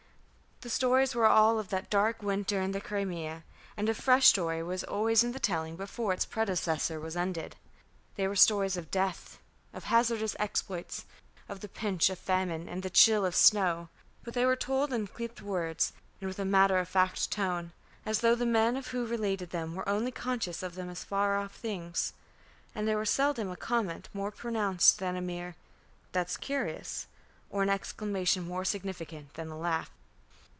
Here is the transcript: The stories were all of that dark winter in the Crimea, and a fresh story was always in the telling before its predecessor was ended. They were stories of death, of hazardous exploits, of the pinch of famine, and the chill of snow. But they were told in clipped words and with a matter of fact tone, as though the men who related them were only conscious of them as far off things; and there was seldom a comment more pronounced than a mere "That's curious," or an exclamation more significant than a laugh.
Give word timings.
The 0.63 0.69
stories 0.69 1.15
were 1.15 1.25
all 1.25 1.57
of 1.57 1.69
that 1.69 1.89
dark 1.89 2.21
winter 2.21 2.61
in 2.61 2.69
the 2.71 2.79
Crimea, 2.79 3.43
and 3.75 3.89
a 3.89 3.95
fresh 3.95 4.27
story 4.27 4.61
was 4.61 4.83
always 4.83 5.23
in 5.23 5.31
the 5.31 5.39
telling 5.39 5.75
before 5.75 6.13
its 6.13 6.23
predecessor 6.23 6.99
was 6.99 7.17
ended. 7.17 7.55
They 8.15 8.27
were 8.27 8.35
stories 8.35 8.77
of 8.77 8.91
death, 8.91 9.39
of 9.73 9.85
hazardous 9.85 10.35
exploits, 10.37 11.05
of 11.49 11.61
the 11.61 11.67
pinch 11.67 12.11
of 12.11 12.19
famine, 12.19 12.69
and 12.69 12.83
the 12.83 12.91
chill 12.91 13.25
of 13.25 13.35
snow. 13.35 13.89
But 14.23 14.35
they 14.35 14.45
were 14.45 14.55
told 14.55 14.93
in 14.93 15.07
clipped 15.07 15.41
words 15.41 15.93
and 16.19 16.27
with 16.27 16.37
a 16.37 16.45
matter 16.45 16.77
of 16.77 16.87
fact 16.87 17.31
tone, 17.31 17.71
as 18.05 18.19
though 18.19 18.35
the 18.35 18.45
men 18.45 18.75
who 18.75 19.07
related 19.07 19.49
them 19.49 19.73
were 19.73 19.89
only 19.89 20.11
conscious 20.11 20.61
of 20.61 20.75
them 20.75 20.89
as 20.91 21.03
far 21.03 21.37
off 21.39 21.55
things; 21.55 22.13
and 22.75 22.87
there 22.87 22.99
was 22.99 23.09
seldom 23.09 23.49
a 23.49 23.57
comment 23.57 24.09
more 24.13 24.29
pronounced 24.29 24.99
than 24.99 25.15
a 25.15 25.21
mere 25.21 25.55
"That's 26.11 26.37
curious," 26.37 27.07
or 27.49 27.63
an 27.63 27.69
exclamation 27.69 28.43
more 28.47 28.63
significant 28.63 29.33
than 29.33 29.49
a 29.49 29.57
laugh. 29.57 29.89